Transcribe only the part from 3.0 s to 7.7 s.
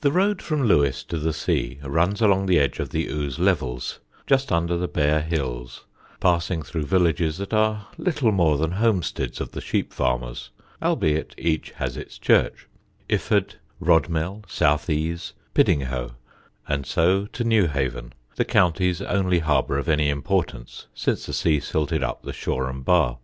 Ouse levels, just under the bare hills, passing through villages that